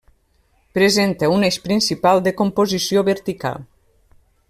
Presenta 0.77 1.29
un 1.35 1.45
eix 1.49 1.59
principal 1.67 2.25
de 2.29 2.33
composició 2.43 3.05
vertical. 3.11 3.65